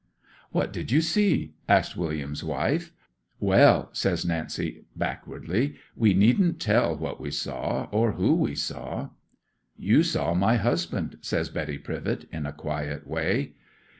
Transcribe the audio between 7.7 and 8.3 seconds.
or